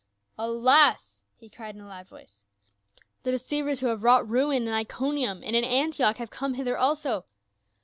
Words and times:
"Alas!" 0.39 1.21
he 1.37 1.47
cried 1.47 1.75
in 1.75 1.81
a 1.81 1.87
loud 1.87 2.07
voice, 2.07 2.43
"the 3.21 3.29
deceivers 3.29 3.81
who 3.81 3.85
have 3.85 4.01
wrought 4.01 4.27
ruin 4.27 4.63
in 4.63 4.67
Iconium 4.73 5.43
and 5.43 5.55
in 5.55 5.63
Antioch 5.63 6.17
have 6.17 6.31
come 6.31 6.55
hither 6.55 6.75
also 6.75 7.25